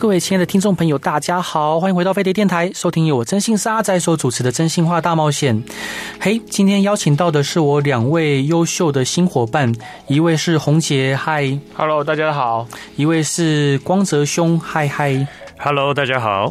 [0.00, 5.54] 各位亲爱的听众朋友，大家好，欢迎回到飞碟电台，收听由我征信社阿宅所主持的《真心话大冒险》。
[6.18, 9.70] 嘿，今天邀请到的是我两位优秀的新伙伴，
[10.06, 15.26] 一位是宏杰，嗨，Hello，大家好；一位是光泽兄，嗨嗨
[15.58, 16.50] ，Hello，大家好。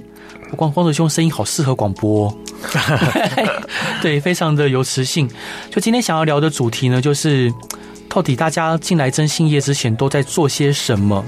[0.56, 2.34] 光光泽兄声音好适合广播哦，
[4.04, 5.28] 对，非常的有磁性。
[5.72, 7.52] 就今天想要聊的主题呢，就是。
[8.10, 11.24] 到底大家进来征信业之前都在做些什么？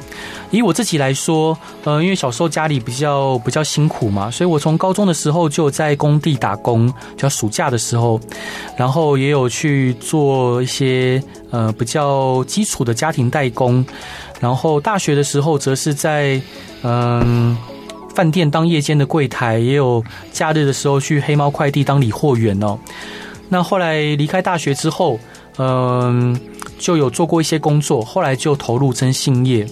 [0.49, 8.19] 以我自己来说，呃，因为小时候家里比较比较辛苦嘛，所以我从高中的时候就在工地打工，叫暑假的时候，
[8.75, 13.85] 然后也有去做一些呃比较基础的家庭代工，
[14.39, 16.41] 然后大学的时候则是在
[16.81, 17.55] 嗯
[18.15, 22.77] 饭店当夜间的柜台，也有假日的时候去黑猫快递当理货员哦。
[23.49, 25.19] 那后来离开大学之后，
[25.57, 26.37] 嗯。
[26.81, 29.65] 就有做过一些工作，后来就投入征信业。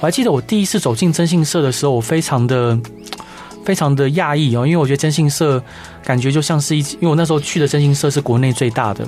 [0.00, 2.76] 我还记得我第一次走进征信社的时候，我非常的、
[3.62, 5.62] 非常的讶异哦，因为我觉得征信社
[6.02, 9.06] 感觉就像是一，因为我那时候去的征信社是国内最大的，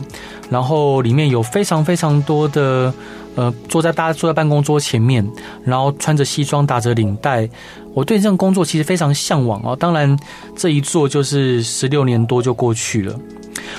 [0.51, 2.93] 然后里面有非常非常多的
[3.37, 5.27] 呃，坐在大家坐在办公桌前面，
[5.65, 7.49] 然后穿着西装打着领带，
[7.95, 9.75] 我对这种工作其实非常向往哦。
[9.75, 10.15] 当然，
[10.55, 13.19] 这一做就是十六年多就过去了。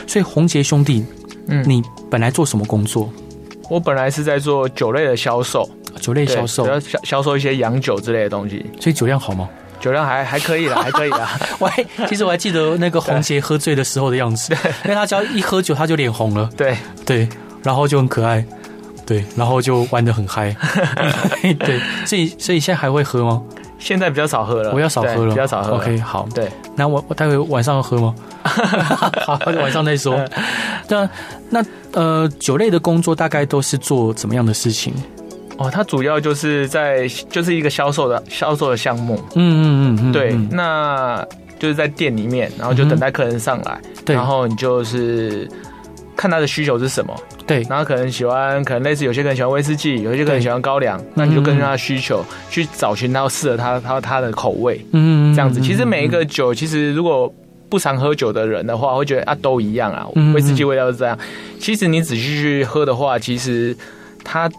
[0.08, 1.06] 所以红杰兄弟，
[1.48, 3.10] 嗯，你本来做什么工作？
[3.70, 8.66] 我本来是在做酒类的销售，酒类销售，销销售一些洋酒之类的东西。
[8.80, 9.48] 所以酒量好吗？
[9.80, 11.30] 酒量还还可以啦， 还可以啦。
[11.60, 14.52] 我还其实我还记得那个红杰喝醉的时候的样子，
[14.86, 17.30] 因为他只要一喝酒他就脸红了，对对，
[17.62, 18.44] 然后就很可爱，
[19.06, 20.56] 对，然后就玩的很嗨，
[21.60, 23.42] 对，所以所以现在还会喝吗？
[23.78, 25.76] 现在比较少喝了，我要少喝了，比较少喝。
[25.76, 28.16] OK，好，对，那我我待会晚上要喝吗？
[29.24, 30.20] 好，晚上再说。
[30.88, 31.08] 那
[31.50, 34.94] 那呃，酒类的工作大概都是做怎么样的事情？
[35.58, 39.16] 哦，它主要就是在就是一个销售的销售的项目。
[39.36, 41.26] 嗯嗯嗯嗯，对，那
[41.58, 45.50] 就是在店里面，然后就等待客人上来，对，然后你就是
[46.16, 47.12] 看他的需求是什么。
[47.48, 54.86] 对，然后可能喜欢，可能类似有些人喜欢威士忌，有些人喜欢高粱，那你就根据他的需求去找寻到适合他他他的口味。
[54.92, 57.34] 嗯，这样子，其实每一个酒，其实如果
[57.70, 61.18] 不常喝酒的人的话，会觉得啊都一样啊，威士忌味道是这样。
[61.60, 63.76] 其实你仔细去喝的话，其实
[64.24, 64.50] 它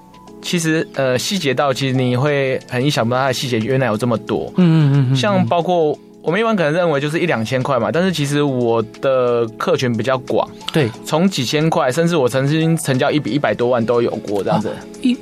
[0.43, 4.53] 其实呃细节到，其实你会很意想不到它的细节原来有这么多。
[4.57, 5.99] 嗯嗯嗯，像包括。
[6.21, 14.71] 我们一般可能认为就是一两千块嘛，但是其实我的客群比较广，对，从几千块，甚至我曾经成交一笔一百多万都有过这样子，
[15.01, 15.17] 一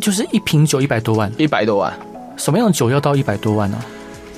[0.00, 1.92] 就是一瓶酒一百多万，一百多万，
[2.38, 3.78] 什么样的酒要到一百多万呢？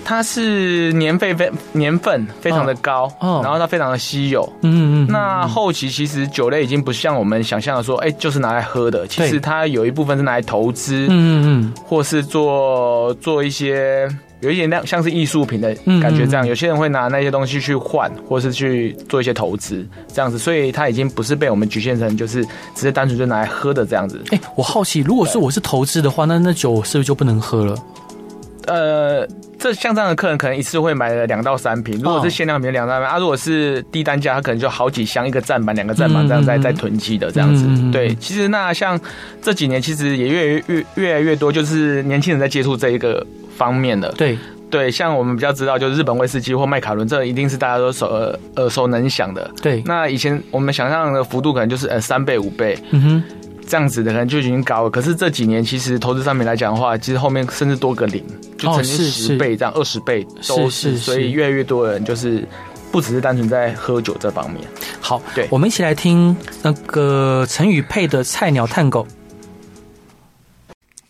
[0.05, 14.09] 它是年费非年份非常的高，哦，然后它非常的稀有，嗯嗯，那后期其实酒类已经不像我们想象的说，哎，就是拿来喝的，其实它有一部分是拿来投资，嗯嗯，或是做做一些。
[14.41, 22.43] 有一点像像是艺术品的感觉，这样有些人会拿那些东西去换，或是去做一些投资，这样子，所以它已经不是被我们局限成就是
[22.75, 24.19] 只是单纯就拿来喝的这样子。
[24.31, 27.77] 哎，我好奇，如果是我是投资的话，那那酒是不是就不能喝了？
[28.67, 29.27] 呃，
[29.59, 37.67] 这像这样的客人可能一次会买了两到三瓶，如果是限量瓶两到三瓶啊，如果是低单价，他可能就好几箱，一个站板、两个站板这样在在囤积的这样子。
[37.91, 38.99] 对，其实那像
[39.43, 43.27] 这几年其实也越越越来越多，就是年轻人在接触这一个。
[43.61, 44.39] 方面的对。
[44.71, 49.51] 对，像我们比较知道，就是日本威士忌或麦卡伦，这一定是大家都耳耳耳熟能详的。
[49.61, 53.23] 对，那以前我们想象的幅度可能就是呃三倍五倍，嗯哼，
[53.71, 54.91] 这样子的可能就已经高了。
[54.91, 58.21] 可是这几年其实投资上面来讲的话，其实后面甚至多个零，
[58.59, 62.45] 就曾经十倍这样，二十倍都是，所以越来越多人就是
[62.91, 64.63] 不只是单纯在喝酒这方面。
[65.01, 68.99] 好，对，我们一起来听那个陈宇佩的《菜鸟探戈》。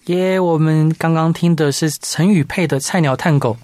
[0.06, 3.55] 耶，yeah, 我们刚刚听的是陈宇佩的《菜鸟探狗》，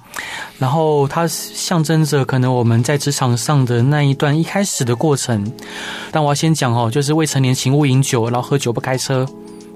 [0.59, 5.51] 然后它象征着可能我们在职场上的那一段一开始的过程。
[6.13, 9.27] 但我要先讲哦，就是未成年请勿饮酒，然后喝酒不开车，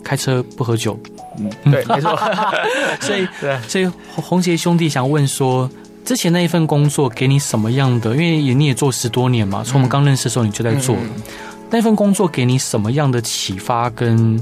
[0.05, 0.99] 开车不喝酒。
[1.39, 2.19] 嗯，对，没错。
[3.01, 3.27] 所以，
[3.67, 5.69] 所以红杰兄弟想问说，
[6.05, 8.11] 之前那一份工作给你什么样的？
[8.11, 11.03] 因为也你也做十多年嘛，从我们刚认识的时候你就在做了。
[11.17, 11.23] 嗯，
[11.71, 14.39] 那份工作给你什么样的启发，跟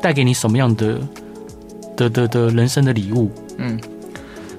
[0.00, 1.00] 带给你什么样的？
[1.98, 3.28] 的的的人生的礼物，
[3.58, 3.78] 嗯，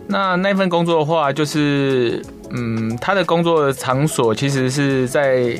[0.08, 2.22] 那那份工作的话，就是
[2.52, 5.56] 嗯，他的工作场所其实是在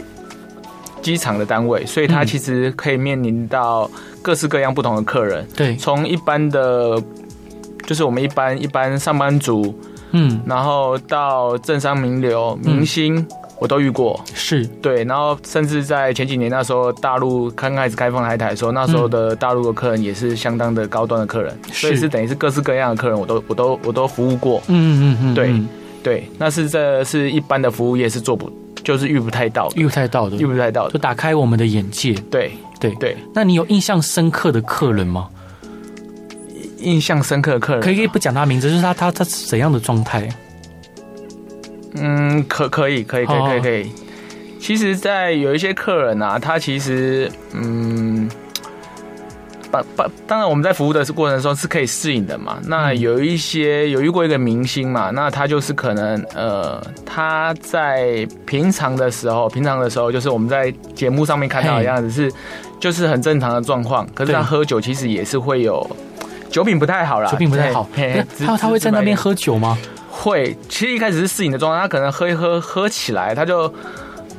[1.02, 3.90] 机场的单位，所以他其实可以面临到
[4.22, 5.48] 各式各样不同的客人。
[5.56, 7.02] 对，从一般的，
[7.88, 9.74] 就是我们一般一般上班族，
[10.12, 13.16] 嗯，然后到政商名流、明星。
[13.16, 13.28] 嗯
[13.59, 14.65] 我都遇过，是。
[14.81, 24.61] 对，然后甚至在前几年那时候，大陆刚开始开放来台的时候，那时候的大陆的客人也是相当的高端的客人，所以是等于是各式各样的客人，我都我都我都服务过。
[24.67, 25.53] 嗯嗯嗯，对
[26.01, 28.50] 对，那是这是一般的服务业是做不，
[28.83, 32.13] 就是遇不太到，遇不太到的，遇不太到的，就打开我们的眼界。
[32.31, 32.95] 对对。
[32.95, 35.27] 对，那你有印象深刻的客人吗？
[36.77, 40.29] 印象深刻的客人，可以可以不讲他名字，就是他他他怎样的状态？
[41.94, 43.91] 嗯，可可以，可以，可以，可以，可以。
[44.59, 48.30] 其实，在有一些客人啊，他其实，嗯，
[49.71, 52.59] 把把，当然我们在服务的过程中是可以适应的嘛。
[52.65, 62.31] 那有一些有遇过一个明星嘛，那他就是可能，呃，他在平常的时候，平常的时候，就是我们在节目上面看到的样子是，
[62.80, 64.06] 就是很正常的状况。
[64.13, 65.89] 可是他喝酒，其实也是会有
[66.50, 67.88] 酒品不太好啦，酒品不太好。
[68.45, 69.77] 他他会在那边喝酒吗？
[70.19, 73.74] 会，其实一开始是适应的状态，他可能喝一喝喝起来，他就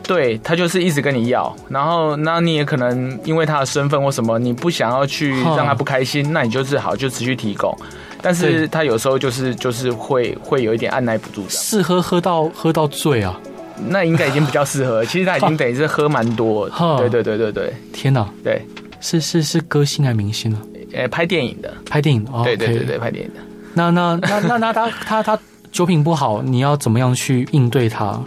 [0.02, 7.74] 对他就是一直跟你要，然后那你也可能因为他的身份或什么，你不想要去让他不开心，那你就是好就持续提供，
[8.20, 13.40] 但是他有时候就是就是会会有一点按捺不住的，试喝喝到喝到醉啊，
[13.88, 16.68] 那应该已经比较适合， 其实他已经等于是喝蛮多，
[16.98, 18.60] 对对对对对，天哪，对，
[19.00, 20.60] 是是是歌星还是明星啊？
[20.92, 23.40] 呃，拍电影的，拍电影的，对对对对，拍电影的，
[23.74, 25.38] 那那那那那他他他。
[25.80, 28.20] 酒品不好，你要怎么样去应对他？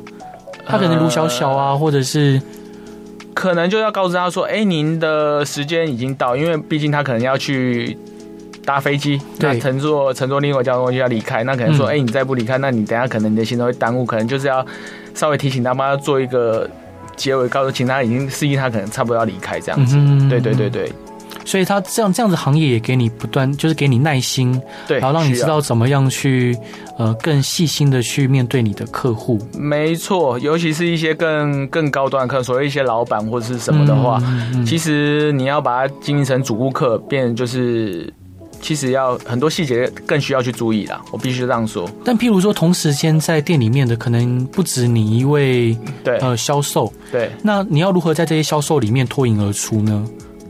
[0.66, 2.42] 他可能卢小小啊，呃、或者是
[3.36, 7.96] 可能就要告诉他说：“哎、欸，您的时间已经到，因为毕竟他可能要去
[8.66, 11.44] 搭飞机，对，乘坐乘坐另外一个交通工具要离开。
[11.44, 14.04] 那可能说：哎、嗯欸，你再不离开，那你等下可能你的行程会耽误。
[14.04, 14.66] 可能就是要
[15.14, 16.68] 稍微提醒他，妈要做一个
[17.16, 19.96] 结尾，告诉请他已经示意他可能差不多要离开这样子。
[19.96, 20.92] 嗯、对对对对。”
[21.46, 26.58] 所以他这样这样子行业也给你不断，就是给你耐心，对，然后让你知道怎么样去
[26.98, 29.40] 呃更细心的去面对你的客户。
[29.58, 38.12] 没错，尤其是一些更更高端的客，所谓一些老板或者是什么的话，嗯嗯、其实你要把它经营成主顾客，变就是
[38.62, 41.02] 其实要很多细节更需要去注意啦。
[41.12, 41.90] 我必须这样说。
[42.06, 50.06] 但譬如说，同时间在店里面的可能不止你一位，对，呃，销售，对，那你要如何在这些销售里面脱颖而出呢？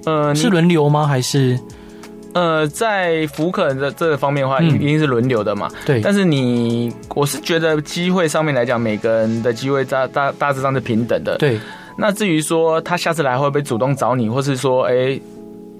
[0.06, 1.08] 呃，是轮流吗？
[1.08, 1.60] 还是
[2.34, 5.70] 呃，在服务客人的这个方面的话，一定是轮流的嘛？
[5.86, 6.02] 对。
[6.02, 11.38] 但是你，我是觉得机会上面来讲，每个人的机会大大大致上是平等的。
[11.38, 11.60] 对。
[11.96, 15.20] 那至于说他下次来会不会主动找你，或是说，哎，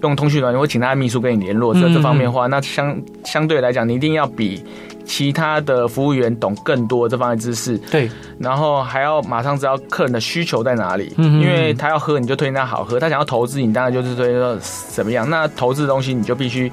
[0.04, 4.64] 用通讯软件或请他的秘书跟你联络这这方面的话，那相相对来讲，你一定要比。
[5.06, 8.10] 其他的服务员懂更多这方面知识，对，
[8.40, 16.72] 然后还要马上知道客人的需求在哪里，嗯，因为他要喝你就推荐他好喝，他想要投资你当然就是推荐怎么样，那投资的东西你就必须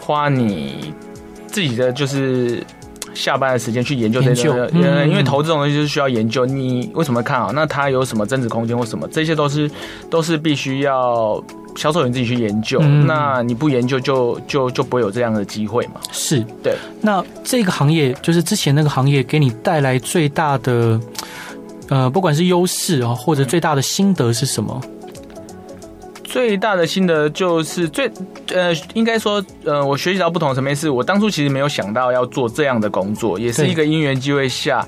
[0.00, 0.92] 花你
[1.46, 2.60] 自己的就是
[3.14, 7.52] 下班的时间去研究这些，嗯，因为投资这种东西就是需要研究，你为什么看好？
[7.52, 9.06] 那它有什么增值空间或什么？
[9.06, 9.70] 这些都是
[10.10, 11.40] 都是必须要。
[11.76, 16.00] 销售员自己去研究，嗯、那你不研究就就就不会有这样的机会嘛？
[16.10, 16.76] 是对。
[17.00, 21.00] 那这个行业就是之前那个行业给你带来最大的，
[21.88, 24.80] 呃，不管是优势啊，或者最大的心得是什么？
[26.24, 28.10] 最大的心得就是最
[28.54, 34.86] 呃，应该说呃，我学习到不同的层面，是我当初其实没有想到要做这样的工作，也是一个因缘机会下。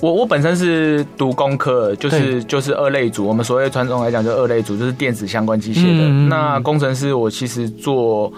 [0.00, 3.26] 我我本身是读工科，就是就是二类组。
[3.26, 6.04] 我们所谓传统来讲，就二类组，就是电子相关机械的。
[6.04, 8.32] 嗯、那工程师，我其实做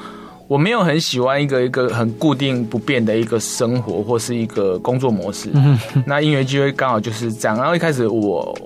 [0.49, 5.51] 我没有很喜欢一个一个很固定不变的一个生活或是一个工作模式。
[5.53, 7.55] 嗯、 那音乐机会刚好就是这样。
[7.59, 8.57] 然后一开始我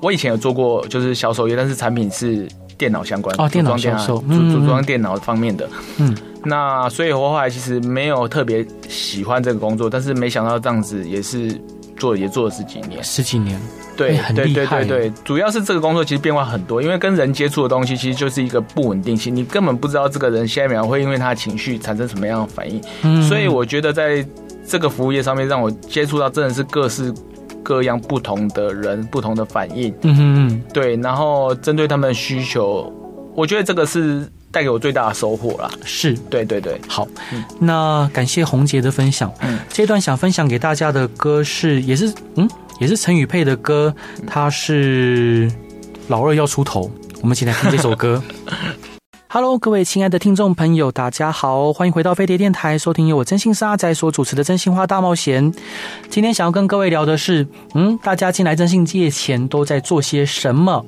[0.00, 2.46] 我以前有做过就是销售业，但是产品是
[2.78, 5.68] 电脑相关的，哦，电脑销售，组组装电脑方面的。
[5.98, 11.60] 嗯，那所以我后来其实没有特别喜欢这个工作，但是没想到这样子也是。
[12.04, 13.58] 做也做了十几年，十几年，
[13.96, 22.78] 对，对，对，对，对，主要是这个工作其实变化很多，因为跟人接触的东西其实就是一个不稳定性，你根本不知道这个人下一秒会因为他的情绪产生什么样的反应。
[23.04, 24.22] 嗯，所以我觉得在
[24.66, 27.10] 这个服务业上面，让我接触到真的是各式
[27.62, 29.90] 各样不同的人，不同的反应。
[30.02, 32.92] 嗯嗯，对，然后针对他们的需求，
[33.34, 34.28] 我觉得这个是。
[34.54, 39.28] 带给我最大的收获啦，是对对对，好，嗯、那感谢红杰的分享。
[39.40, 43.92] 嗯，这段想分享给大家的歌是，也是嗯，也是陈宇佩的歌，
[44.24, 45.50] 他是
[46.06, 46.88] 老二要出头，
[47.20, 48.22] 我们一起来听这首歌。
[49.26, 55.52] Hello，各位亲爱的听众朋友，大家好，欢迎回到飞碟电台，收听由我真心是阿仔所主持的《真心话大冒险》。
[56.08, 57.44] 今天想要跟各位聊的是，
[57.74, 60.86] 嗯，大家进来真心界前都在做些什么？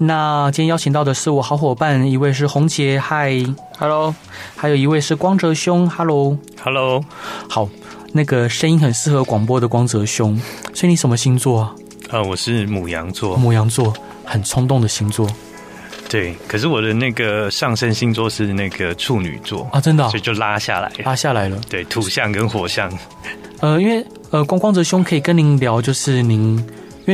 [0.00, 3.34] 那今天邀请到的是我好伙伴，一位是红杰，嗨
[3.78, 4.14] ，Hello，
[4.56, 7.04] 还有一位是光泽兄，Hello，Hello，
[7.48, 7.68] 好，
[8.12, 10.40] 那个声音很适合广播的光泽兄，
[10.72, 11.74] 所以你什么星座啊？
[12.10, 13.92] 呃，我是母羊座，母羊座
[14.24, 15.28] 很冲动的星座。
[16.08, 21.60] 对，可是我的那个上升星座是那个处女座啊，真的、哦，所以就拉下来，拉下来了。
[21.68, 22.90] 对，土象跟火象。
[23.60, 26.64] 呃，因为呃，光光泽兄可以跟您聊，就是您，因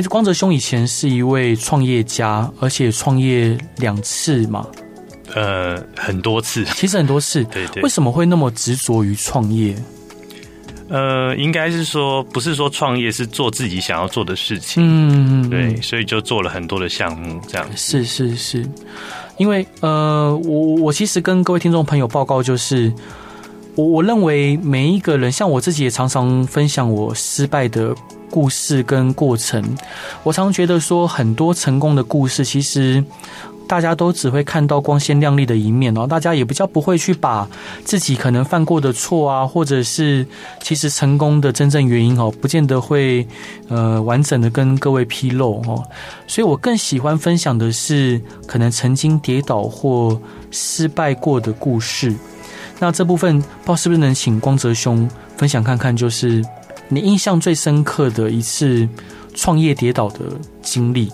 [0.01, 4.67] 为光泽兄以前是一位创业家，而且创业两次嘛，
[5.35, 7.45] 呃，很多次， 其实很多次。
[7.45, 7.83] 对对。
[7.83, 9.75] 为什么会那么执着于创业？
[10.89, 17.67] 呃，应该是说，不是说创业是做自己想要做的事情，嗯，对，所以就做了很多的项目，这样。
[17.75, 18.69] 是是是，
[19.39, 22.93] 因为呃，我我其实跟各位听众朋友报告，就是
[23.77, 27.95] 我我认为每一个人，像我自己也常常分享我失败的
[28.31, 29.63] 故事跟过程，
[30.23, 33.03] 我常常觉得说，很多成功的故事，其实。
[33.67, 37.49] 大家都只会看到光鲜亮丽的一面哦，大家也比较不会去把
[37.83, 40.25] 自己可能犯过的错啊，或者是
[40.63, 43.27] 其实成功的真正原因哦，不见得会
[43.69, 45.83] 呃完整的跟各位披露哦。
[46.27, 52.15] 所以我更喜欢分享的是可能曾经跌倒或失败过的故事。
[52.79, 56.45] 那这部分不知道是不是能请光泽兄分享看看，就是
[56.89, 58.89] 你印象最深刻的一次
[59.35, 60.21] 创业跌倒的
[60.63, 61.11] 经历。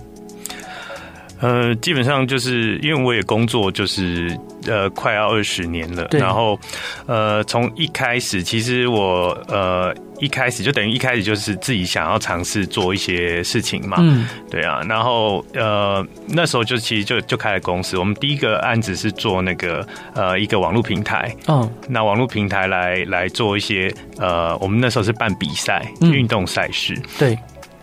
[1.40, 6.08] 呃，基本上就是因为我也工作，就是呃快要二十年了。
[6.12, 6.58] 然后
[7.06, 13.96] 呃，从一开始，其实我呃一开始就等于一开始就是自己想要尝试做一些事情嘛。
[14.00, 14.82] 嗯，对啊。
[14.88, 17.96] 然后呃那时候就其实就就开了公司。
[17.96, 21.34] 我们第一个案子是做那个呃一个网络平台。
[21.48, 26.94] 嗯，那网络平台来来做一些呃，我们那时候是办比赛，运动赛事。
[27.18, 27.38] 对。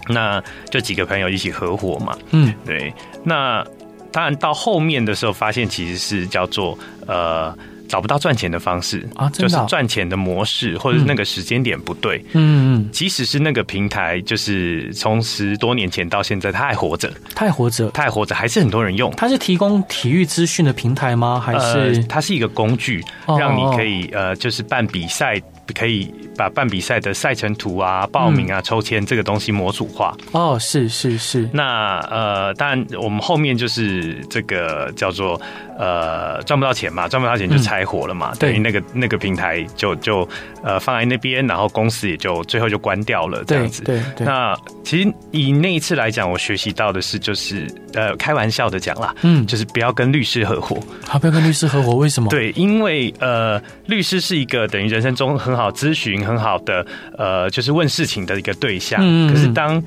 [0.09, 2.93] 那就几个朋友一起合伙嘛，嗯，对。
[3.23, 3.65] 那
[4.11, 7.55] 当然到后面的时候，发现其实是叫做呃
[7.87, 12.89] 找不到赚钱的方式啊，就是赚钱的模式或者是那个时间点不对，嗯嗯。
[12.91, 19.11] 即使是那个平台，就是从十多年前到现在，它还活着，它还活着，它还活着，还是很多人用。
[19.15, 21.39] 它是提供体育资讯的平台吗？
[21.39, 25.41] 还是、呃、它是一个工具，让你可以呃就是办比赛。
[25.73, 30.15] 可以把办比赛的赛程图啊、报名啊、抽签这个东西模组化。
[30.31, 31.49] 哦，是是是。
[31.53, 35.39] 那呃，当然我们后面就是这个叫做
[35.77, 38.33] 呃赚不到钱嘛，赚不到钱就拆伙了嘛。
[38.39, 40.27] 等于那个那个平台就就
[40.63, 43.83] 呃放在那边，然后公司也就最后就关掉了这样子。
[43.83, 44.25] 对对。
[44.25, 50.77] 那其实以那一次来讲，我学习到的是就是呃开玩笑的讲啦，嗯，就是不要跟律师合伙。
[51.05, 52.29] 好，不要跟律师合伙，为什么？
[52.29, 56.85] 对，因为呃律师是一个等于人生中很好咨询很好的，
[57.17, 58.99] 呃，就是问事情的一个对象。
[59.03, 59.81] 嗯，可是当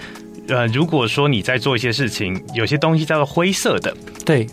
[0.48, 3.94] 呃，如果说你在做一些事情，有些东西叫做灰色的，
[4.24, 4.46] 对，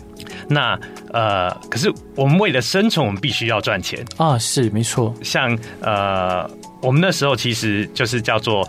[0.48, 0.78] 那
[1.12, 5.14] 呃，可是我们为了生存，我们必须要赚钱啊，是没错。
[5.22, 6.48] 像呃，
[6.80, 8.68] 我们那时候其实就是叫做。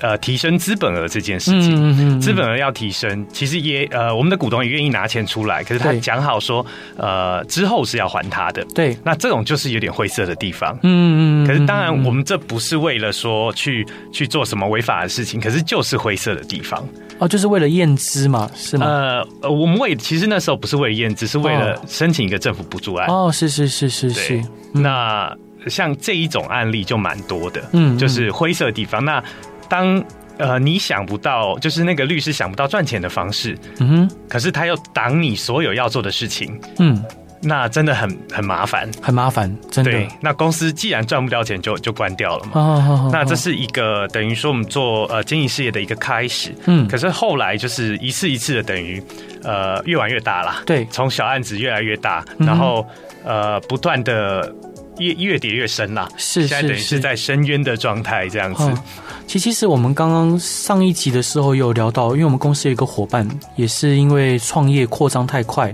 [0.00, 6.64] 呃，提升资本额这件事情，资本额要提升，其实也呃，我们的股东也愿意拿钱出来，可是他讲好说，
[6.96, 8.64] 呃，之后是要还他的。
[8.76, 10.72] 对，那这种就是有点灰色的地方。
[10.84, 11.46] 嗯嗯。
[11.48, 16.88] 可是当然，我们这不是为了说去去做什么违法的事情，可是就是灰色的地方。
[17.18, 18.86] 哦，就是为了验资嘛，是吗？
[18.86, 23.08] 呃，我们为其实那时候不是为了验资，是为了申请一个政府补助案。
[23.08, 24.42] 哦，是是是是是。
[24.72, 29.04] 那像这一种案例就蛮多的，嗯，就是灰色的地方。
[29.04, 29.22] 那
[29.68, 30.02] 当
[30.38, 37.02] 呃你想不到，就是那个律师想不到赚钱的方式，嗯哼，可是他又挡你所有要做的事情，嗯，
[37.40, 39.90] 那真的很很麻烦，很麻烦，真的。
[39.90, 43.10] 对，那公司既然赚不了钱就，就就关掉了嘛。
[43.12, 49.02] 那这是一个等于说我们做呃经营事业的一个开始，嗯，可是后来就是一次一次的等于
[49.42, 50.62] 呃越玩越大啦。
[50.66, 52.86] 对，从小案子越来越大，然后
[53.24, 54.54] 呃不断的
[54.98, 58.64] 越越跌越深啦，是，是，是，现在等于是在深渊的状态这样子。
[58.64, 58.78] 哦。
[59.26, 65.72] 其其实我们刚刚上一集的时候有聊到，因为我们公司有一个伙伴，也是因为创业扩张太快，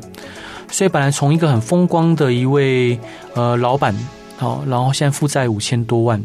[0.75, 2.99] 所以本来从一个很风光的一位
[3.35, 3.95] 呃老板，
[4.37, 6.21] 好，然后现在负债五千多万，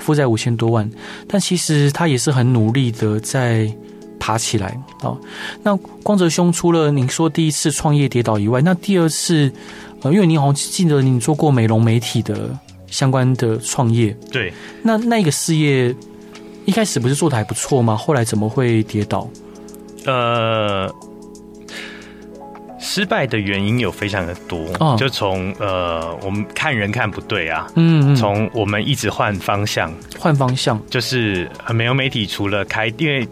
[0.00, 0.90] 负债五千多万，
[1.28, 3.72] 但其实他也是很努力的在
[4.18, 4.76] 爬起来。
[5.00, 5.16] 好，
[5.62, 9.48] 那光泽兄除了您说第一次创业跌倒以外，那第二次，
[10.02, 12.50] 呃，因为您好像记得您做过美容媒体的
[12.88, 15.94] 相关的创业，对，那那个事业。
[16.64, 17.96] 一开始不是做的还不错吗？
[17.96, 19.26] 后来怎么会跌倒？
[20.04, 21.07] 呃，实
[22.90, 33.28] 失败的原因有非常的多，哦、就从呃，我们看人看不对啊，嗯，从我们一直换方向，换方向，就是美优媒体除了开，因为。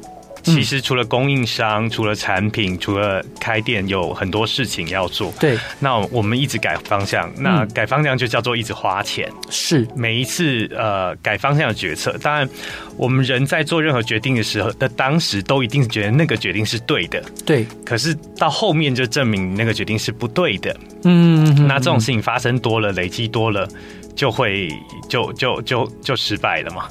[0.55, 5.33] 其实除了供应商，除了产品，除了开店，有很多事情要做。
[5.41, 9.29] 对，那我们一直改方向，那改方向就叫做一直花钱。
[9.50, 12.49] 是每一次呃改方向的决策，当然
[12.97, 17.23] 我们人在做任何决定的时候的当时，都一定是觉得那个决定是对的。
[17.45, 20.75] 对，可是到后面就证明那个决定是不对的。
[21.05, 23.69] 嗯，那这种事情发生多了，累积多了，
[24.15, 24.69] 就会
[25.09, 26.88] 就就就就失败了嘛。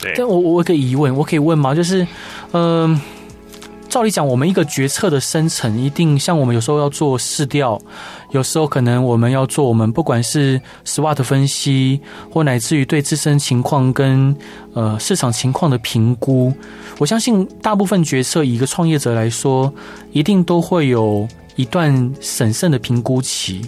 [0.00, 1.74] 对，但我我有个疑问，我可以问吗？
[1.74, 2.06] 就是，
[2.52, 3.00] 嗯、
[3.88, 7.80] 照理讲，我们一个决策的生成，一定像我们有时候要做市调，
[8.30, 12.00] 有时候可能我们要做我们不管是 SWOT 分析，
[12.30, 14.36] 或乃至于对自身情况跟
[14.74, 16.52] 呃市场情况的评估。
[16.98, 19.72] 我相信大部分决策，以一个创业者来说，
[20.12, 23.62] 一定都会有一段审慎的评估期。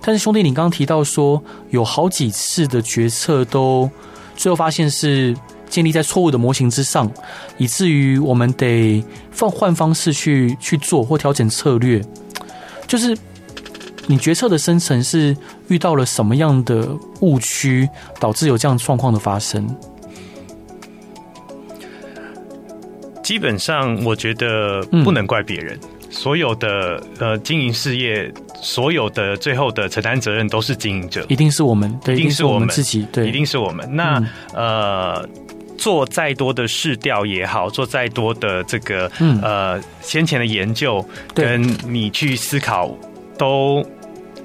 [0.00, 3.90] 但是兄弟，你刚刚提到说，有好几次的决策都
[4.36, 5.36] 最后发现是。
[5.72, 7.10] 建立在错误的模型之上，
[7.56, 11.98] 以至于我们得放换方式去去做或调整策略。
[12.86, 13.16] 就是
[14.06, 15.34] 你决策的生成是
[15.68, 16.86] 遇到了什么样的
[17.20, 17.88] 误区，
[18.20, 19.66] 导致有这样状况的发生？
[23.22, 25.74] 基本上，我觉得不能怪别人。
[25.82, 33.88] 嗯、所有的呃经营事业，所有的最后的承担责任都是经营者，一定是我们，对，一定是我们自己，对，一定是我们。
[33.96, 35.28] 那、嗯、呃。
[35.82, 42.96] 做再多的试调也好，做再多的这个、嗯、呃先前的研究，跟你去思考
[43.36, 43.84] 都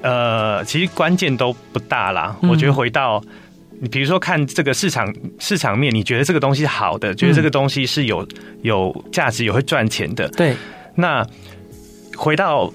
[0.02, 2.36] 呃其实关键都不大啦。
[2.42, 3.22] 嗯、我觉得回到
[3.80, 8.26] 你比如说看这个市场市场面，你觉得这个东西是好的，觉得这个东西是有
[8.62, 10.26] 有价值、有会赚钱的。
[10.30, 10.56] 对，
[10.96, 11.24] 那
[12.16, 12.68] 回到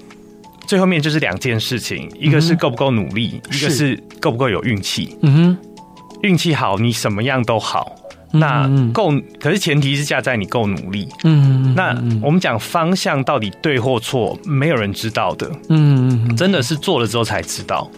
[0.66, 5.14] 最后面就是两件事情，一个是够不够努力，嗯、一个是够不够有运气。
[5.20, 5.58] 嗯哼，
[6.22, 7.94] 运气好，你什么样都好。
[8.34, 11.08] 那够，可是前提是架在你够努力。
[11.22, 15.50] 嗯，那我们讲方向到底对或错，没有人知道的。
[15.68, 17.88] 嗯，真的是做了之后才知道。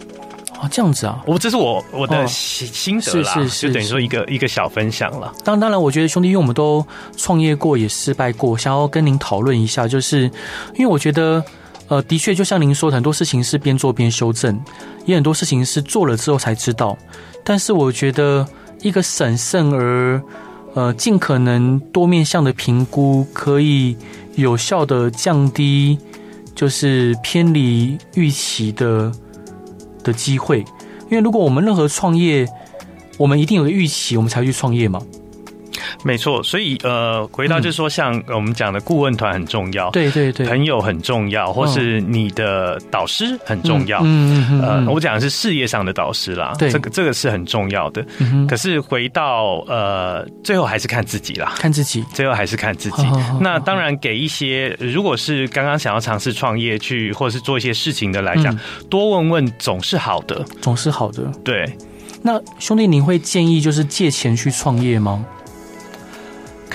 [0.59, 5.33] 哦，这样子啊，我这是我我的心心得啦，是是是，就等于说一个一个小分享了。
[5.43, 10.23] 当当然，我觉得兄弟，因为我们都创业过，也失败过，想要跟您讨论一下，就是
[10.75, 11.43] 因为我觉得，
[11.87, 14.59] 呃，的确就像您说的，很多事情是边做边修正，
[15.05, 16.97] 也很多事情是做了之后才知道。
[17.43, 18.47] 但是我觉得。
[18.81, 20.21] 一个审慎而
[20.73, 23.97] 呃尽可能多面向的评估，可以
[24.35, 25.97] 有效的降低
[26.53, 29.11] 就是偏离预期的
[30.03, 30.59] 的机会。
[31.09, 32.47] 因为如果我们任何创业，
[33.17, 35.01] 我们一定有个预期，我们才去创业嘛。
[36.03, 44.01] 没错，所以呃，回到就是说，像我们讲的顾问团很重要，对对对，朋友很重要，或是你的导师很重要。
[44.03, 48.05] 嗯嗯呃，我讲的是事业上的导师啦，对，这个这个是很重要的。
[48.47, 53.03] 可是回到呃，最后还是看自己啦，看自己，最后还是看自己。
[53.39, 58.57] 那当然，给一些如果是刚刚想要尝试创业去，或者是做一些事情的来讲，
[58.89, 61.23] 多问问总是好的，总是好的。
[61.43, 61.71] 对。
[62.23, 65.23] 那兄弟，你会建议就是借钱去创业吗？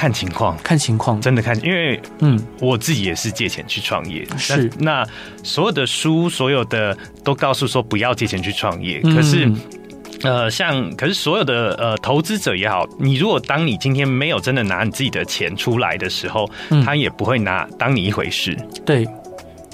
[0.02, 4.68] 看情况，看情况，真的看，因为嗯，我自己也是借钱去创业，是。
[4.80, 5.06] 那，那
[5.44, 9.48] 所有的书，所有的都告诉说不要借钱去创业，嗯、可是
[10.24, 19.06] 呃，像可是所有的呃投资者也好，你如果当你今天没有真的拿你自己的钱出来的时候，嗯、他也不会拿当你一回事，对。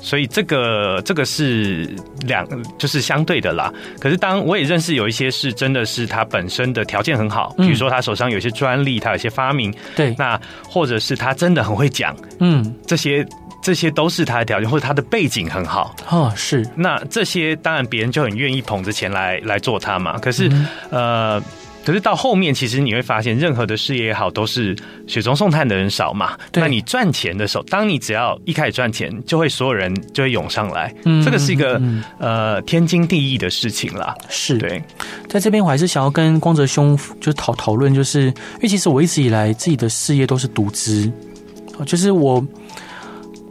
[0.01, 1.89] 所以这个这个是
[2.27, 2.47] 两
[2.79, 3.73] 就是相对的啦。
[4.01, 13.27] 可是当我也认识有一些是真的是他本身的条件很好，比如说他手上有些专利，他有些发明，对，那或者是他真的很会讲，嗯，这些
[13.63, 16.67] 这些都是他的条件，或者他的背景很好哦，是。
[16.75, 20.19] 那这些当然别人就很愿意捧着钱来来做他嘛。
[20.19, 21.43] 可是、嗯、呃。
[21.85, 26.37] 可是到后面，其实你会发现，任何的事业也好，都是雪中送炭的人少嘛。
[26.53, 30.95] 那你赚钱的时候，当你只要一开始赚钱，就会所有人就会涌上来。
[31.05, 31.81] 嗯，这个是一个
[32.19, 34.15] 呃天经地义的事情啦。
[34.29, 34.59] 是。
[34.59, 34.83] 对。
[35.29, 41.11] 在这边，我还是想要跟光泽兄就讨讨论，就是因为其实我一直以来自己的事业都是独资，
[41.87, 42.45] 就是我。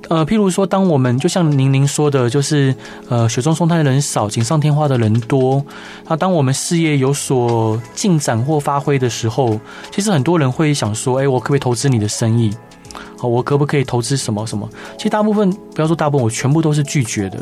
[0.10, 2.74] 呃，譬如说，当我们就像您您说的，就是
[3.10, 5.64] 呃，雪中送炭的人少，锦上添花的人多。
[6.08, 9.60] 那当我们事业有所进展或发挥的时候，
[9.92, 12.56] 其实很多人会想说：“哎，我可不可以投资你的生意？
[13.18, 14.68] 好，我可不可以投资什么什么？”
[14.98, 17.38] 其实大部分不要说大部分，我全部都是拒绝的，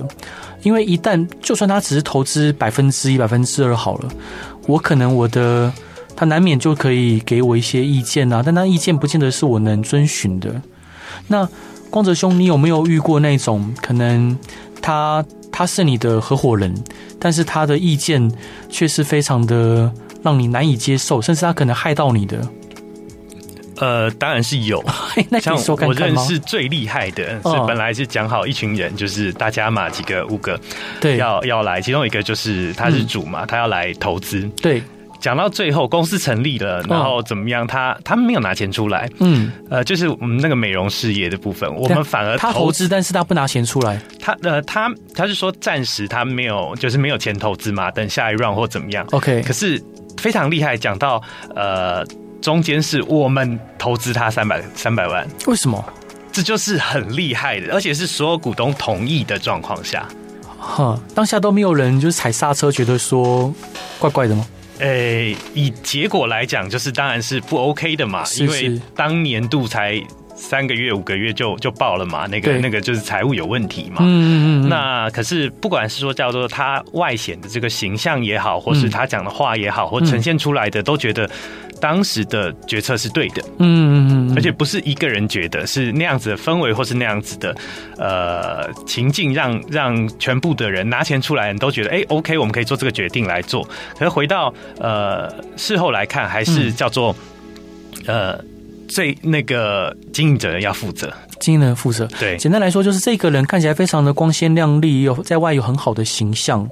[0.63, 4.09] 因为一旦就算他只是投资百分之一、百分之二好了，
[4.65, 5.71] 我可能我的
[6.15, 10.61] 他难免就可以给我一些意见啊，但那意见不见得是我能遵循的。
[11.27, 11.47] 那
[11.95, 14.37] 光泽兄，你有没有遇过那种可能
[14.81, 16.75] 他他是你的合伙人，
[17.17, 18.29] 但是他的意见
[18.69, 19.89] 却是非常的
[20.21, 22.45] 让你难以接受，甚至他可能害到你的。
[23.77, 24.83] 呃，当然是有。
[25.31, 30.59] 那像我认识最厉害的是，本来是讲好一群人，就是大家嘛，几个五个，
[30.99, 31.79] 对，要要来。
[31.79, 34.41] 其中一个就是他是主嘛，他要来投资。
[34.61, 34.83] 对，
[35.25, 37.65] 讲到最后，公司成立了，然后怎么样？
[37.65, 39.09] 他他们没有拿钱出来。
[39.19, 43.99] 嗯，呃，就是我们那个美容事业的部分，我们反而他投资，但是他不拿钱出来。
[44.19, 49.03] 他呃，他他是说暂时他没有，就是没有钱投资嘛，等下一 round 或怎么样。
[49.13, 49.83] OK，可是
[50.17, 51.19] 非常厉害，讲到
[51.55, 52.05] 呃。
[52.41, 55.83] 中间是我们投资他三百三百万，为什么？
[56.31, 60.07] 这就是很厉害的，而且是所有股东同意的状况下。
[60.59, 63.51] 哈，当下都没有人就是踩刹车，觉得说
[63.97, 64.45] 怪怪的吗？
[64.79, 70.01] 诶、欸，以结果来讲，就是当然是不 OK 的嘛，是是因为当年度才。
[70.37, 73.99] 三个月五个月就就爆了嘛，那个那个就是财务有问题嘛。
[74.01, 74.69] 嗯嗯嗯。
[74.69, 81.29] 那可是不管是说叫做他外显的这个形象也好，或是他讲的话也好，或呈现出来的，都觉得
[81.79, 83.41] 当时的决策是对的。
[83.59, 84.33] 嗯嗯嗯。
[84.35, 87.55] 而且不是一个人觉得，是那样子的氛围，或是那样子的
[87.97, 93.63] 呃情境让，让让全部的人拿钱出来，你都觉得哎，OK，我们可以做这个决定来做。
[93.97, 97.15] 可是回到呃事后来看，还是叫做
[98.05, 98.39] 呃。
[98.87, 102.07] 最那个经营者要负责，经营人负责。
[102.19, 106.69] 对，简单来说就是这个人看起来非常的光鲜亮丽，有在外有很好的形象，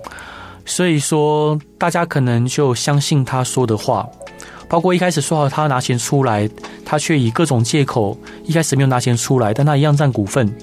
[0.64, 4.08] 所以说大家可能就相信他说的话。
[4.68, 6.50] 包括一开始说好他拿钱出来，
[6.86, 10.54] 他却以各种借口一开始没有拿钱出来，但他一样占股份，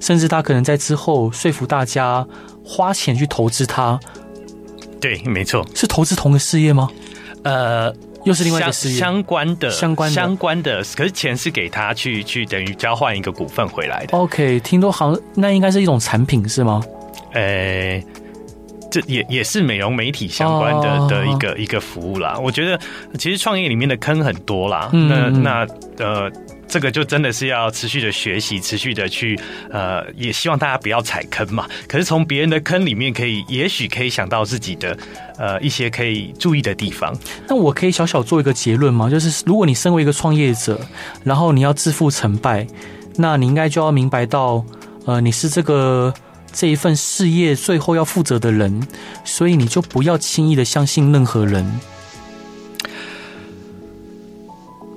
[0.00, 2.26] 甚至他可能在之后说服大家
[2.64, 3.98] 花钱去投资他。
[5.00, 6.88] 对，没错，是投资同个事业吗？
[7.42, 7.94] 呃。
[8.24, 14.18] 又是另外一个事业相关的，相关的，相关的，可是钱是给他去去等于交换一个股份回来的。
[14.18, 16.82] OK，听说好像那应该是一种产品是吗？
[17.34, 18.06] 诶、欸，
[18.90, 21.10] 这也也是美容媒体相关的、oh.
[21.10, 22.38] 的一个一个服务啦。
[22.38, 22.78] 我觉得
[23.18, 24.90] 其实创业里面的坑很多啦。
[24.92, 25.66] 嗯、那
[25.98, 26.32] 那呃。
[26.70, 31.66] 这个就真的是要持续的学习，持续的去，呃，也希望大家不要踩坑嘛。
[31.88, 34.94] 可是从别人的坑里面，可以也许可以想到自己的，
[35.38, 37.16] 呃，一些可以注意的地方。
[37.48, 39.08] 那我可以小小做一个结论吗？
[39.08, 40.78] 就是如果你身为一个创业者，
[41.24, 42.66] 然后你要自负成败，
[43.16, 44.62] 那你应该就要明白到，
[45.06, 46.12] 呃，你是这个
[46.58, 48.82] 这一份事业最后要负责的人，
[49.24, 51.64] 所以你就不要轻易的相信任何人。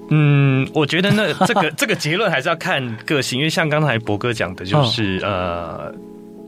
[0.09, 5.95] 嗯，我觉得那 这个这个结论还是要看个性，因为像刚才博哥讲的，就是、哦、呃，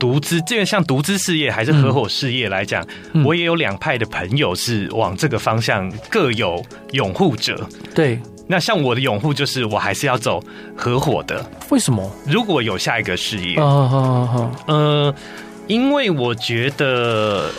[0.00, 7.64] 独资这个像独资事业还是合伙事业来讲，嗯、我也有两派的朋友是往这个方向各有拥护者。
[7.94, 10.42] 对，那像我的拥护就是我还是要走
[10.76, 11.44] 合伙的。
[11.70, 12.10] 为什么？
[12.26, 15.14] 如果有下一个事业，好好好，呃，
[15.66, 17.50] 因为我觉得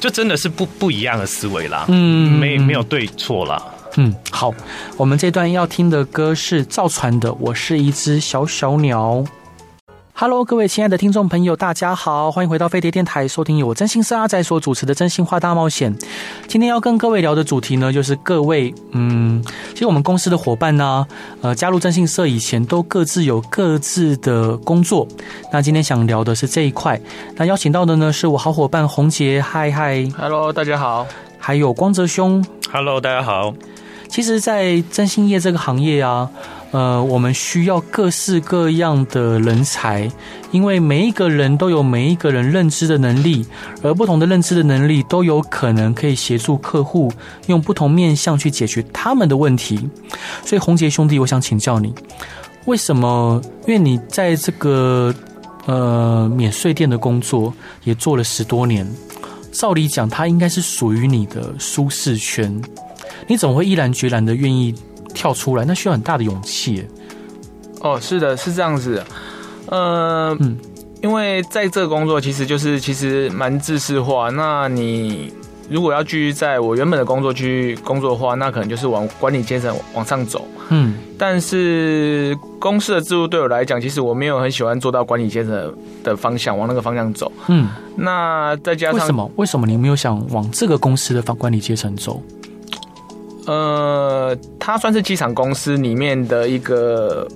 [0.00, 3.62] 就真的是不不一样的思维啦，嗯，没没有对错啦。
[3.96, 4.52] 嗯，好，
[4.96, 9.16] 我们这段要听的歌是赵传的《我是一只小小鸟》。
[10.22, 15.92] Hello，各位亲爱的听众朋友，大家好，欢迎回到飞碟电台，收听由我真心是阿仔所主持的《真心话大冒险》。
[16.46, 21.04] 今天要跟各位聊的主题呢，就是各位，嗯，其实我们公司的伙伴呢，
[21.40, 25.08] 呃，加入征信社以前都各自有各自的工作。
[25.52, 27.00] 那今天想聊的是这一块。
[27.34, 31.04] 那邀请到的呢，是我好伙伴洪杰，嗨嗨，Hello，大家好。
[31.36, 33.52] 还有光泽兄，Hello，大家好。
[34.08, 36.30] 其实，在征信业这个行业啊，
[36.72, 40.10] 呃，我们需要各式各样的人才，
[40.50, 43.46] 因为每一个人都有每一个人认知的能力，
[43.82, 47.12] 而不同的认知的能力都有可能可以协助客户
[47.46, 49.88] 用不同面向去解决他们的问题。
[50.44, 51.94] 所以，红杰兄弟，我想请教你，
[52.64, 53.40] 为什么？
[53.66, 55.14] 因为你在这个
[55.66, 57.52] 呃免税店的工作
[57.84, 58.90] 也做了十多年，
[59.52, 62.60] 照理讲，它应该是属于你的舒适圈。
[63.28, 64.74] 你怎么会毅然决然的愿意
[65.12, 65.64] 跳出来？
[65.64, 66.84] 那需要很大的勇气。
[67.80, 69.02] 哦，是的，是这样子。
[69.66, 70.56] 呃，嗯，
[71.02, 74.30] 因为在这个工作其实就是其实蛮自式化。
[74.30, 75.32] 那你
[75.68, 80.46] 如果要继续在我原本的工作去工作的话，那可能就是往管理阶层往上走。
[80.68, 87.30] 嗯，但是公司的制度对我来讲，其实我没有很喜欢做到管理阶层的方向，往那个方向走。
[87.48, 89.30] 嗯，那再加上为什么？
[89.36, 92.22] 为什么你没有想往这个公司的方管理阶层走？
[93.46, 97.26] 呃，它算是机场公司里面的一个，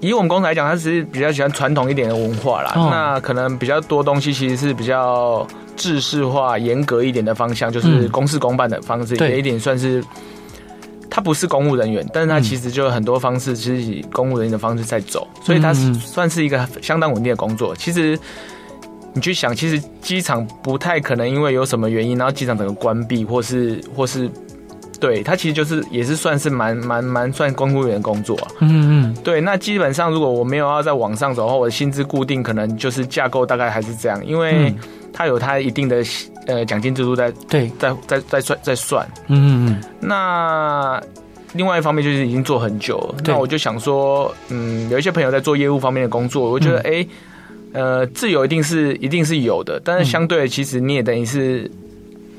[0.00, 2.72] 以我们公司来讲，它只是比较喜欢传统一点的文化啦。
[2.76, 10.02] 哦、那可能比较多东西其实是比较制式化、严格一点的方向，就是公事公办的方式，有、嗯、一点算是。
[11.10, 17.74] 他不是公务人员，但是他其实就有很多方式，是以公务人员的方式在走，所以他是算是一个相当稳定的工作。
[17.74, 18.18] 其实。
[19.18, 24.30] 你去想，其实机场不太可能因为有什么原因，然后机场整个关闭，或是或是。
[25.00, 28.48] 对，它其实就是也是算是蛮蛮蛮算公务员的工作啊。
[28.58, 34.74] 嗯嗯，对，那基本上如果我没有要在往上走的话，我的薪资固定，可能就是架构大概还是这样，因为
[35.12, 36.02] 它有它一定的
[36.48, 39.08] 呃奖金制度在，对，在在在算在算。
[39.28, 39.84] 嗯嗯嗯。
[40.00, 41.00] 那
[41.52, 47.06] 另外一方面就是已经做很久了，那我就想说，嗯，有一些朋友在做业务方面的工作，我觉得哎，
[47.72, 51.70] 呃，自由一定是一定是有的，但是相对其实你也等于是。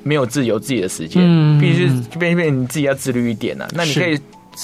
[0.02, 3.68] 没有自由自己的时间，嗯，必须变变你自己要自律一点啊。
[3.74, 4.18] 那你可以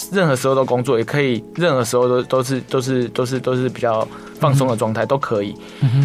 [0.10, 4.08] 任何时候都工作，也可以任何时候都都是都是都是都是比较
[4.40, 5.54] 放松的状态，都可以。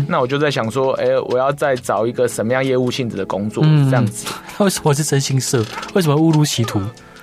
[0.08, 4.26] 那我就在想说，哎，我要再找一个什么样业务性质的工作，这样子。
[4.58, 5.64] 为什么是真心社？
[5.94, 6.80] 为什么误入歧途？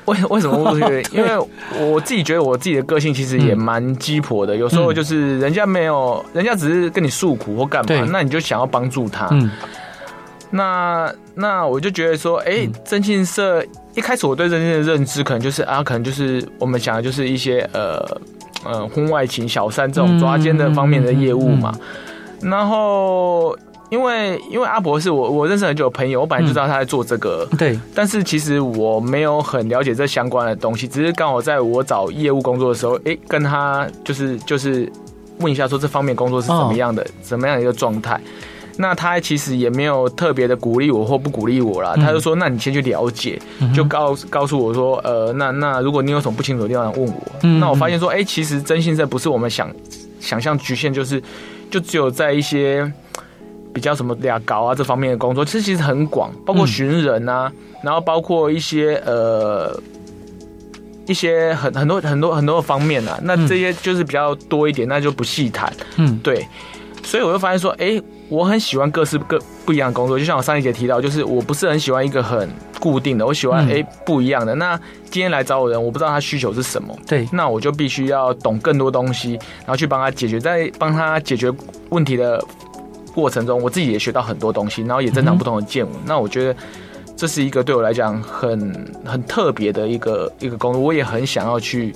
[0.08, 1.18] 为为什么误入歧途？
[1.18, 1.32] 因为
[1.80, 9.30] 我自己觉得我自己的个性其实也蛮鸡婆的，有时候就是人家没有，人家只是跟你诉苦或干嘛，那你就想要帮助他。
[10.50, 13.62] 那那我就觉得说，哎、欸，征信社
[13.96, 18.00] 一开始我对征信的认知可能就是啊，可能就是我们讲的就是一些呃
[18.64, 21.78] 呃婚外情、小三这种抓奸的方面的业务嘛。
[22.42, 23.58] 然后
[23.90, 27.80] 因为因为阿伯是我我认识很久的朋友，我本来就知道他在做这个，对。
[27.96, 34.92] 但是其实我没有很了解这相关的东西，只是刚好在我找业务工作的时候，哎、欸，跟他就是就是
[35.40, 38.20] 问一下说这方面工作是怎么样的，怎么样的一个状态。
[38.80, 43.42] 那他其实也没有特别的鼓励我或不鼓励我啦，他就说：“那你先去了解，
[43.74, 47.48] 就告告诉我说，呃，那那如果你有什么不清楚的地方，问我。
[47.60, 49.68] 那我发现说，哎，其实征信社不是我们想
[50.20, 51.20] 想象局限，就是
[51.72, 52.92] 就只有在一些
[53.78, 57.52] 比较什么俩搞啊这方面的工作，其实其实很广，包括寻人啊，
[57.84, 59.80] 然后包括一些呃
[61.06, 65.72] 一些很很多很多很多的方面啊，那这些就是比较多一点，那就不细谈。
[65.98, 66.44] 嗯，对。”
[67.04, 70.20] 所以我就发现说，哎、欸，我很喜欢各式各不一样的工作。
[70.20, 72.50] 就像我上一节提到，就是我不是很喜欢一个很
[72.82, 74.54] 固定的，我喜欢哎、欸、不一样的。
[74.56, 80.38] 那今天来找我的人，我不知道他需求是什么，对，那我就必须要懂更多东西，然后去帮他解决。
[80.38, 81.50] 在帮他解决
[81.92, 82.44] 问题的
[83.18, 85.92] 过程中，我自己也学到很多东西，然后也增长不同的见闻。
[85.96, 86.56] 嗯、那我觉得
[87.16, 91.92] 这是一个对我来讲很很特别的一个一个工作，我也很想要去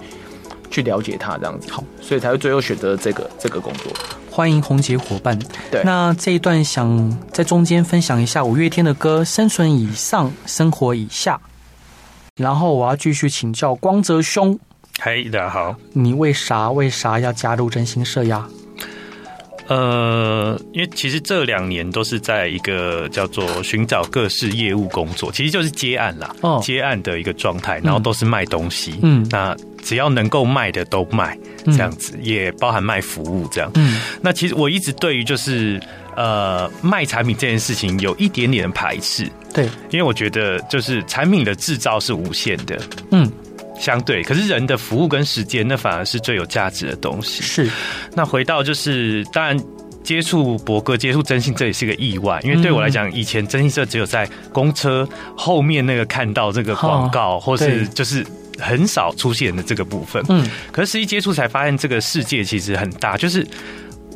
[0.71, 1.71] 去了解它这样子。
[1.71, 3.93] 好，所以才会最后选择这个这个工作。
[4.31, 5.37] 欢迎红姐伙伴。
[5.69, 11.35] 对，那这一段想在中间分享一下五月天的歌《生存以上，生活以下》。
[12.41, 14.57] 然后我要继续请教光泽兄。
[14.99, 15.75] 嘿，大家好。
[15.93, 18.47] 你为啥为啥要加入真心社呀？
[19.71, 26.35] 呃，因为其实这两年都是在一个叫做寻找各式业务工作，其实就是接案啦。
[26.41, 28.95] 哦，接案的一个状态，然后都是卖东西。
[29.01, 31.37] 嗯，那只要能够卖的都卖。
[31.65, 35.79] 这样子也包含卖服务这样，嗯，那其实我一直对于就是
[36.15, 42.81] 呃卖产品这件事情有一点点的排斥，对，因为我觉得就是产品的制造是无限的，
[43.11, 43.31] 嗯，
[43.81, 47.41] 相对，可是人的服务跟时间那反而是最有价值的东西。
[47.41, 47.69] 是，
[48.15, 49.59] 那回到就是当然
[50.03, 58.25] 接触博哥接触征信这也是个意外，因为对我来讲，以前征信社只有在公车后面那个看到这个广告，或是就是。
[58.59, 63.47] 很少出现的这个部分，嗯，可是实际接触才发现，这个世界其实很大，就是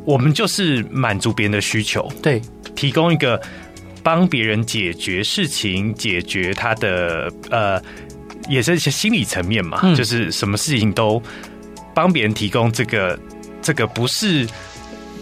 [0.04, 2.40] 我们就是满足别人的需求，对，
[2.76, 3.40] 提供一个
[4.04, 7.82] 帮别人解决事情、解决他的呃，
[8.48, 11.22] 也是一些心理层面嘛，嗯，就是什么事情都
[11.94, 13.18] 帮别人提供这个，
[13.62, 14.46] 这个不是。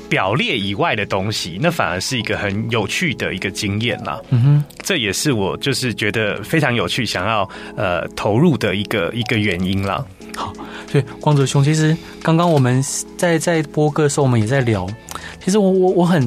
[0.06, 4.20] 表列以外的东西，那反而是一个很有趣的一个经验啦。
[4.30, 10.04] 嗯哼，这也是我就是觉得非常有趣，想要呃投入的一个一个原因啦。
[10.36, 10.52] 好，
[10.92, 12.84] 所以光泽兄，其实刚刚我们
[13.16, 14.86] 在在播歌的时候，我们也在聊。
[15.42, 16.22] 其实我我我很，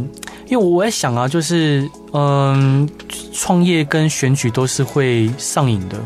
[0.47, 2.89] 因为我在想啊，就是嗯，
[3.31, 5.97] 创业跟选举都是会上瘾的。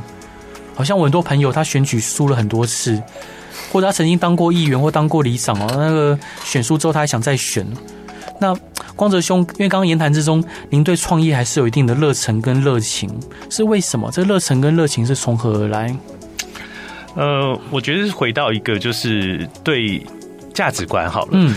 [0.82, 3.02] 好像我很多朋友他选举输了很多次。
[3.72, 7.65] 或者他曾经当过议员或当过里长哦，那个选输之后他还想再选。
[8.39, 8.54] 那
[8.96, 13.10] 光泽兄，因为刚刚言谈之中，您对创业还是有一定的热忱跟热情，
[13.50, 14.10] 是为什么？
[14.12, 15.96] 这热忱跟热情是从何而来？
[17.15, 20.04] 呃，我觉得是回到一个就是对
[20.54, 21.56] 价值观好了，嗯，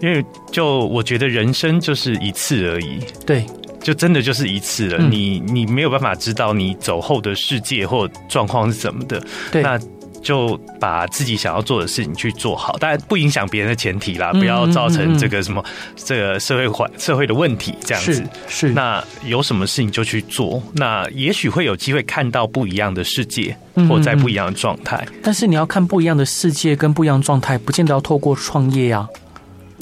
[0.00, 3.46] 因为就我觉得人生就是一次而已，对，
[3.84, 4.98] 就真的就是一次了。
[4.98, 9.78] 嗯、你你没有办法知道你走后的世界或状况是怎么的，对，那。
[10.24, 15.62] 就把自己想要做的事情去做好，但不影响别人的前提啦，不要造成这个什么
[15.96, 18.14] 这个社会环社会的问题这样子。
[18.14, 23.54] 是，是，那有什么事情就去做，那也许会有机会看到不一样的世界，
[23.86, 25.06] 或在不一样的状态。
[25.22, 29.06] 但是你要看不一样的世界跟不一样状态，不见得要透过创业呀。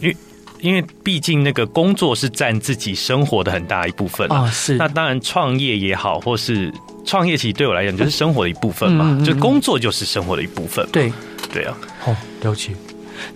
[0.00, 0.16] 因为
[0.62, 4.48] 因为毕竟那个工作是占自己生活的很大一部分啊。
[4.50, 4.76] 是。
[4.76, 6.72] 那当然，创业也好，或是
[7.04, 9.04] 创业，其实对我来讲就是生活的一部分嘛。
[9.10, 10.88] 嗯、就工作就是生活的一部分。
[10.92, 11.12] 对，
[11.52, 11.76] 对啊。
[11.98, 12.70] 好，了解。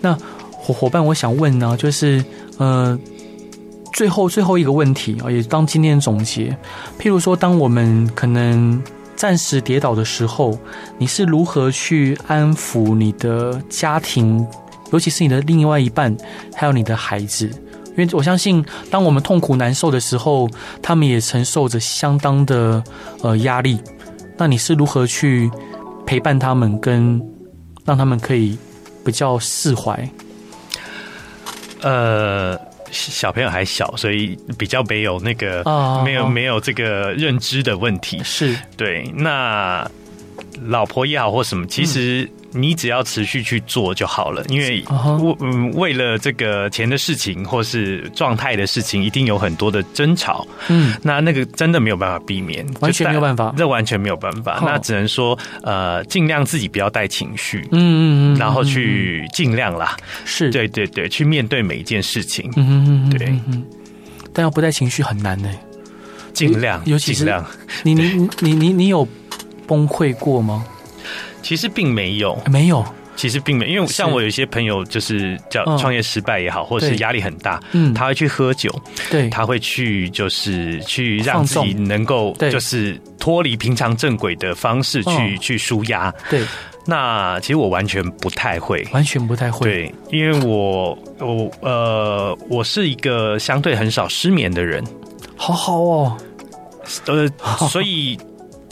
[0.00, 0.16] 那
[0.50, 2.24] 伙伙伴，我想问呢，就是
[2.58, 2.98] 呃，
[3.92, 6.56] 最后最后一个问题啊，也当今天总结。
[6.98, 8.80] 譬如说，当我们可能
[9.16, 10.56] 暂时跌倒的时候，
[10.96, 14.46] 你是如何去安抚你的家庭？
[14.92, 16.16] 尤其是你的另外一半，
[16.54, 17.48] 还有你的孩子，
[17.96, 20.48] 因为我相信，当我们痛苦难受的时候，
[20.80, 22.82] 他们也承受着相当的
[23.22, 23.80] 呃压力。
[24.38, 25.50] 那你是如何去
[26.06, 27.20] 陪伴他们，跟
[27.84, 28.56] 让他们可以
[29.04, 30.08] 比较释怀？
[31.80, 32.58] 呃，
[32.90, 38.20] 小朋友还小，所以比较没有那个啊，没有没有这个认知的问题。
[38.22, 39.90] 是对，那
[40.62, 42.35] 老婆也好或什么，其实、嗯。
[42.56, 44.82] 你只要持续去做就好了，因为
[45.20, 50.46] 为嗯为了这个钱的事情或是状态的事情，一定有很多的争吵。
[50.68, 54.60] 嗯，那那个真的没有办法避免，完全没有办法，这完全没有办法。
[54.64, 62.50] 那只能说呃，尽量自己不要带情绪，嗯嗯嗯，然后去尽量啦，是对对对，去面对每一件事情。
[62.56, 63.38] 嗯嗯嗯，对，
[64.32, 65.48] 但要不带情绪很难呢，
[66.32, 67.32] 尽量，尤其是。
[67.82, 69.06] 你你你你你有
[69.66, 70.64] 崩溃过吗？
[71.46, 72.84] 其实并没有，没有。
[73.14, 78.68] 其实并没有，因为像我有一些朋友，就是叫创业失败也好，或者是压力很大，嗯，他会去喝酒，
[79.08, 86.12] 对，他会去就是去让自己能够就是脱离平常正轨的方式去去舒压。
[86.28, 86.42] 对，
[86.84, 94.84] 那其实我完全不太会，完全不太会，对，因为我我呃，我是一个相对很少失眠的人，
[95.36, 96.18] 好好哦，
[97.06, 97.26] 呃，
[97.70, 98.18] 所以。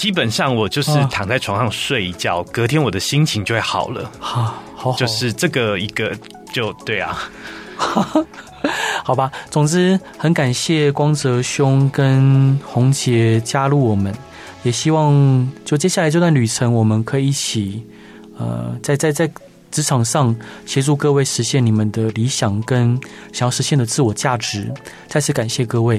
[0.04, 4.12] 基本上我就是躺在床上睡一觉，啊、隔天我的心情就会好了。
[4.18, 6.14] 好、啊，好，就是这个一个
[6.52, 7.18] 就对啊，
[9.02, 9.32] 好吧。
[9.48, 14.14] 总之，很感谢光泽兄跟红杰加入我们，
[14.62, 17.82] 也希望就接下来这段旅程，我们可以一起，
[18.38, 19.30] 呃，在在在。
[19.74, 20.32] 职场上
[20.64, 22.96] 协助各位实现你们的理想跟
[23.32, 24.72] 想要实现的自我价值，
[25.08, 25.96] 再次感谢各位。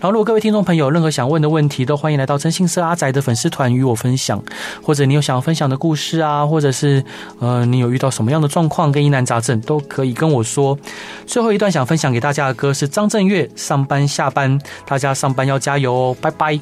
[0.00, 4.42] 然后，如果各位听众朋友任何想问的问题，都欢迎来到真心社阿宅的粉丝团与我分享，
[4.82, 7.04] 或者你有想要分享的故事啊，或者是
[7.38, 10.78] 呃你有遇到什么样的状况跟疑难杂症，都可以跟我说。
[11.26, 16.58] 最后一段想分享给大家的歌是张震岳《上班下班》，大家上班要加油哦，拜拜。